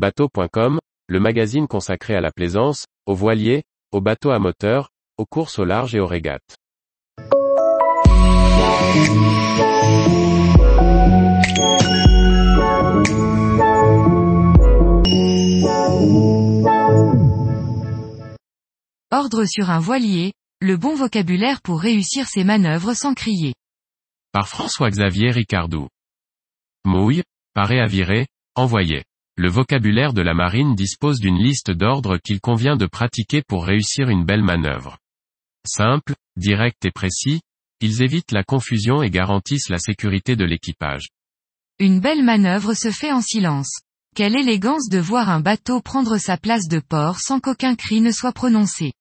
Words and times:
Bateau.com, 0.00 0.80
le 1.08 1.20
magazine 1.20 1.68
consacré 1.68 2.14
à 2.14 2.22
la 2.22 2.30
plaisance, 2.32 2.86
aux 3.04 3.14
voiliers, 3.14 3.64
aux 3.92 4.00
bateaux 4.00 4.30
à 4.30 4.38
moteur, 4.38 4.88
aux 5.18 5.26
courses 5.26 5.58
au 5.58 5.66
large 5.66 5.94
et 5.94 6.00
aux 6.00 6.06
régates. 6.06 6.56
Ordre 19.10 19.44
sur 19.44 19.68
un 19.68 19.80
voilier, 19.80 20.32
le 20.62 20.78
bon 20.78 20.94
vocabulaire 20.94 21.60
pour 21.60 21.78
réussir 21.78 22.26
ses 22.26 22.44
manœuvres 22.44 22.94
sans 22.94 23.12
crier. 23.12 23.52
Par 24.32 24.48
François-Xavier 24.48 25.30
Ricardou. 25.30 25.88
Mouille, 26.86 27.22
paré 27.52 27.80
à 27.80 27.86
virer, 27.86 28.28
envoyer. 28.54 29.04
Le 29.40 29.48
vocabulaire 29.48 30.12
de 30.12 30.20
la 30.20 30.34
marine 30.34 30.74
dispose 30.74 31.18
d'une 31.18 31.38
liste 31.38 31.70
d'ordres 31.70 32.18
qu'il 32.18 32.42
convient 32.42 32.76
de 32.76 32.84
pratiquer 32.84 33.40
pour 33.40 33.64
réussir 33.64 34.10
une 34.10 34.26
belle 34.26 34.42
manœuvre. 34.42 34.98
Simple, 35.66 36.14
direct 36.36 36.84
et 36.84 36.90
précis, 36.90 37.40
ils 37.80 38.02
évitent 38.02 38.32
la 38.32 38.44
confusion 38.44 39.02
et 39.02 39.08
garantissent 39.08 39.70
la 39.70 39.78
sécurité 39.78 40.36
de 40.36 40.44
l'équipage. 40.44 41.08
Une 41.78 42.00
belle 42.00 42.22
manœuvre 42.22 42.74
se 42.74 42.90
fait 42.90 43.12
en 43.12 43.22
silence. 43.22 43.80
Quelle 44.14 44.36
élégance 44.36 44.90
de 44.90 44.98
voir 44.98 45.30
un 45.30 45.40
bateau 45.40 45.80
prendre 45.80 46.18
sa 46.18 46.36
place 46.36 46.68
de 46.68 46.78
port 46.78 47.18
sans 47.18 47.40
qu'aucun 47.40 47.76
cri 47.76 48.02
ne 48.02 48.12
soit 48.12 48.32
prononcé. 48.32 48.92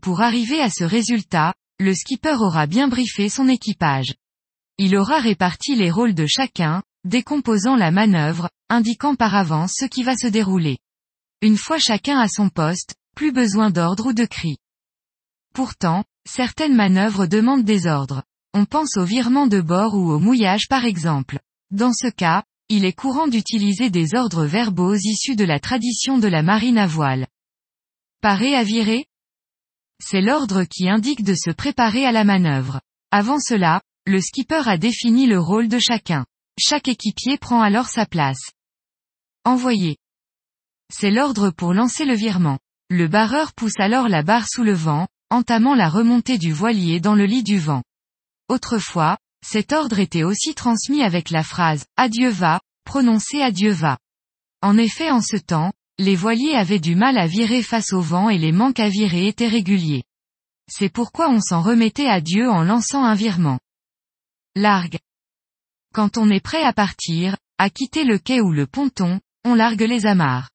Pour 0.00 0.20
arriver 0.20 0.60
à 0.60 0.70
ce 0.70 0.84
résultat, 0.84 1.54
le 1.80 1.92
skipper 1.92 2.36
aura 2.40 2.68
bien 2.68 2.86
briefé 2.86 3.28
son 3.28 3.48
équipage. 3.48 4.14
Il 4.78 4.96
aura 4.96 5.18
réparti 5.18 5.74
les 5.74 5.90
rôles 5.90 6.14
de 6.14 6.26
chacun, 6.28 6.84
décomposant 7.04 7.76
la 7.76 7.90
manœuvre, 7.90 8.48
indiquant 8.68 9.14
par 9.14 9.34
avance 9.34 9.74
ce 9.76 9.84
qui 9.84 10.02
va 10.02 10.16
se 10.16 10.26
dérouler. 10.26 10.78
Une 11.40 11.56
fois 11.56 11.78
chacun 11.78 12.18
à 12.18 12.28
son 12.28 12.48
poste, 12.48 12.94
plus 13.16 13.32
besoin 13.32 13.70
d'ordre 13.70 14.08
ou 14.08 14.12
de 14.12 14.24
cri. 14.24 14.56
Pourtant, 15.54 16.04
certaines 16.26 16.74
manœuvres 16.74 17.26
demandent 17.26 17.64
des 17.64 17.86
ordres. 17.86 18.22
On 18.54 18.64
pense 18.64 18.96
au 18.96 19.04
virement 19.04 19.46
de 19.46 19.60
bord 19.60 19.94
ou 19.94 20.10
au 20.10 20.18
mouillage 20.18 20.68
par 20.68 20.84
exemple. 20.84 21.38
Dans 21.70 21.92
ce 21.92 22.08
cas, 22.08 22.44
il 22.68 22.84
est 22.84 22.92
courant 22.92 23.28
d'utiliser 23.28 23.90
des 23.90 24.14
ordres 24.14 24.44
verbaux 24.44 24.94
issus 24.94 25.36
de 25.36 25.44
la 25.44 25.60
tradition 25.60 26.18
de 26.18 26.28
la 26.28 26.42
marine 26.42 26.78
à 26.78 26.86
voile. 26.86 27.26
Parer 28.20 28.54
à 28.54 28.62
virer? 28.62 29.06
C'est 30.00 30.20
l'ordre 30.20 30.64
qui 30.64 30.88
indique 30.88 31.22
de 31.22 31.34
se 31.34 31.50
préparer 31.50 32.06
à 32.06 32.12
la 32.12 32.24
manœuvre. 32.24 32.80
Avant 33.10 33.38
cela, 33.38 33.82
le 34.06 34.20
skipper 34.20 34.62
a 34.66 34.78
défini 34.78 35.26
le 35.26 35.38
rôle 35.38 35.68
de 35.68 35.78
chacun. 35.78 36.24
Chaque 36.58 36.88
équipier 36.88 37.38
prend 37.38 37.62
alors 37.62 37.88
sa 37.88 38.06
place. 38.06 38.50
Envoyer. 39.44 39.96
C'est 40.92 41.10
l'ordre 41.10 41.50
pour 41.50 41.72
lancer 41.72 42.04
le 42.04 42.14
virement. 42.14 42.58
Le 42.90 43.08
barreur 43.08 43.54
pousse 43.54 43.78
alors 43.78 44.08
la 44.08 44.22
barre 44.22 44.46
sous 44.46 44.62
le 44.62 44.74
vent, 44.74 45.08
entamant 45.30 45.74
la 45.74 45.88
remontée 45.88 46.36
du 46.36 46.52
voilier 46.52 47.00
dans 47.00 47.14
le 47.14 47.24
lit 47.24 47.42
du 47.42 47.58
vent. 47.58 47.82
Autrefois, 48.48 49.16
cet 49.44 49.72
ordre 49.72 49.98
était 49.98 50.24
aussi 50.24 50.54
transmis 50.54 51.02
avec 51.02 51.30
la 51.30 51.42
phrase 51.42 51.86
Adieu 51.96 52.28
va, 52.28 52.60
prononcée 52.84 53.40
Adieu 53.40 53.72
va. 53.72 53.98
En 54.60 54.76
effet 54.76 55.10
en 55.10 55.22
ce 55.22 55.36
temps, 55.36 55.72
les 55.98 56.16
voiliers 56.16 56.54
avaient 56.54 56.78
du 56.78 56.94
mal 56.94 57.16
à 57.16 57.26
virer 57.26 57.62
face 57.62 57.92
au 57.92 58.02
vent 58.02 58.28
et 58.28 58.38
les 58.38 58.52
manques 58.52 58.78
à 58.80 58.88
virer 58.88 59.26
étaient 59.26 59.48
réguliers. 59.48 60.04
C'est 60.68 60.90
pourquoi 60.90 61.30
on 61.30 61.40
s'en 61.40 61.62
remettait 61.62 62.08
à 62.08 62.20
Dieu 62.20 62.50
en 62.50 62.62
lançant 62.62 63.02
un 63.02 63.14
virement. 63.14 63.58
Largue. 64.54 64.98
Quand 65.92 66.16
on 66.16 66.30
est 66.30 66.40
prêt 66.40 66.62
à 66.62 66.72
partir, 66.72 67.36
à 67.58 67.68
quitter 67.68 68.04
le 68.04 68.18
quai 68.18 68.40
ou 68.40 68.50
le 68.50 68.66
ponton, 68.66 69.20
on 69.44 69.54
largue 69.54 69.82
les 69.82 70.06
amarres. 70.06 70.50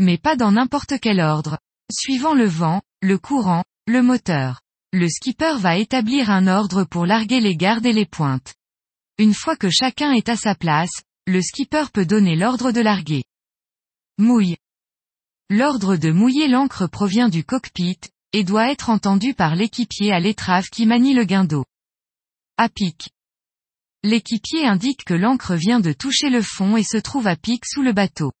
Mais 0.00 0.18
pas 0.18 0.34
dans 0.34 0.50
n'importe 0.50 0.98
quel 1.00 1.20
ordre, 1.20 1.58
suivant 1.92 2.34
le 2.34 2.46
vent, 2.46 2.82
le 3.00 3.16
courant, 3.16 3.64
le 3.86 4.02
moteur. 4.02 4.60
Le 4.92 5.08
skipper 5.08 5.58
va 5.58 5.76
établir 5.76 6.30
un 6.30 6.48
ordre 6.48 6.84
pour 6.84 7.06
larguer 7.06 7.40
les 7.40 7.56
gardes 7.56 7.86
et 7.86 7.92
les 7.92 8.06
pointes. 8.06 8.54
Une 9.18 9.34
fois 9.34 9.56
que 9.56 9.70
chacun 9.70 10.12
est 10.12 10.28
à 10.28 10.36
sa 10.36 10.56
place, 10.56 11.02
le 11.26 11.40
skipper 11.40 11.84
peut 11.92 12.06
donner 12.06 12.34
l'ordre 12.34 12.72
de 12.72 12.80
larguer. 12.80 13.22
Mouille. 14.18 14.56
L'ordre 15.50 15.96
de 15.96 16.10
mouiller 16.10 16.48
l'ancre 16.48 16.88
provient 16.88 17.28
du 17.28 17.44
cockpit, 17.44 18.00
et 18.32 18.42
doit 18.42 18.72
être 18.72 18.90
entendu 18.90 19.34
par 19.34 19.54
l'équipier 19.54 20.12
à 20.12 20.18
l'étrave 20.18 20.66
qui 20.68 20.86
manie 20.86 21.14
le 21.14 21.24
guindeau. 21.24 21.64
À 22.56 22.68
pic. 22.68 23.10
L'équipier 24.06 24.66
indique 24.66 25.06
que 25.06 25.14
l'ancre 25.14 25.54
vient 25.54 25.80
de 25.80 25.94
toucher 25.94 26.28
le 26.28 26.42
fond 26.42 26.76
et 26.76 26.82
se 26.82 26.98
trouve 26.98 27.26
à 27.26 27.36
pic 27.36 27.64
sous 27.64 27.80
le 27.80 27.94
bateau. 27.94 28.32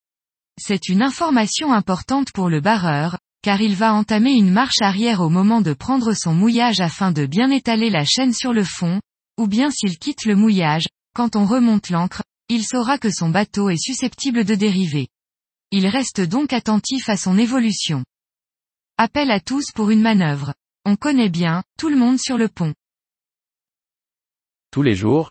C'est 0.60 0.90
une 0.90 1.00
information 1.00 1.72
importante 1.72 2.32
pour 2.32 2.50
le 2.50 2.60
barreur, 2.60 3.16
car 3.40 3.62
il 3.62 3.74
va 3.74 3.94
entamer 3.94 4.32
une 4.32 4.52
marche 4.52 4.82
arrière 4.82 5.22
au 5.22 5.30
moment 5.30 5.62
de 5.62 5.72
prendre 5.72 6.12
son 6.12 6.34
mouillage 6.34 6.82
afin 6.82 7.12
de 7.12 7.24
bien 7.24 7.50
étaler 7.50 7.88
la 7.88 8.04
chaîne 8.04 8.34
sur 8.34 8.52
le 8.52 8.62
fond, 8.62 9.00
ou 9.38 9.46
bien 9.46 9.70
s'il 9.70 9.98
quitte 9.98 10.26
le 10.26 10.36
mouillage, 10.36 10.84
quand 11.14 11.34
on 11.34 11.46
remonte 11.46 11.88
l'ancre, 11.88 12.22
il 12.50 12.62
saura 12.62 12.98
que 12.98 13.10
son 13.10 13.30
bateau 13.30 13.70
est 13.70 13.82
susceptible 13.82 14.44
de 14.44 14.54
dériver. 14.54 15.08
Il 15.70 15.86
reste 15.86 16.20
donc 16.20 16.52
attentif 16.52 17.08
à 17.08 17.16
son 17.16 17.38
évolution. 17.38 18.04
Appel 18.98 19.30
à 19.30 19.40
tous 19.40 19.72
pour 19.74 19.88
une 19.88 20.02
manœuvre. 20.02 20.52
On 20.84 20.96
connaît 20.96 21.30
bien, 21.30 21.62
tout 21.78 21.88
le 21.88 21.96
monde 21.96 22.18
sur 22.18 22.36
le 22.36 22.48
pont. 22.48 22.74
Tous 24.70 24.82
les 24.82 24.94
jours, 24.94 25.30